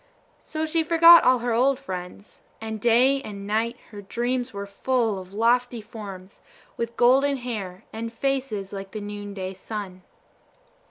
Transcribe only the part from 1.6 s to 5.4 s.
friends, and day and night her dreams were full of